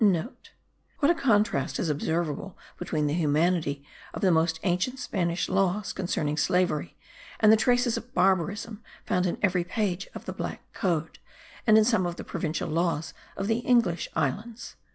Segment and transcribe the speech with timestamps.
[0.01, 3.85] *(* What a contrast is observable between the humanity
[4.15, 6.97] of the most ancient Spanish laws concerning slavery,
[7.39, 11.19] and the traces of barbarism found in every page of the Black Code
[11.67, 14.75] and in some of the provincial laws of the English islands!